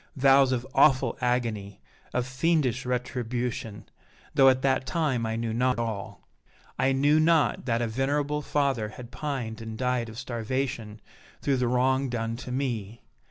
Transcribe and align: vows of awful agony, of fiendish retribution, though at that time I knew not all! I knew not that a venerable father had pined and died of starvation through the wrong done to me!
vows 0.15 0.51
of 0.51 0.65
awful 0.73 1.15
agony, 1.21 1.79
of 2.11 2.25
fiendish 2.25 2.87
retribution, 2.87 3.87
though 4.33 4.49
at 4.49 4.63
that 4.63 4.87
time 4.87 5.27
I 5.27 5.35
knew 5.35 5.53
not 5.53 5.77
all! 5.77 6.27
I 6.79 6.91
knew 6.91 7.19
not 7.19 7.67
that 7.67 7.83
a 7.83 7.87
venerable 7.87 8.41
father 8.41 8.89
had 8.89 9.11
pined 9.11 9.61
and 9.61 9.77
died 9.77 10.09
of 10.09 10.17
starvation 10.17 10.99
through 11.43 11.57
the 11.57 11.67
wrong 11.67 12.09
done 12.09 12.35
to 12.37 12.51
me! 12.51 13.03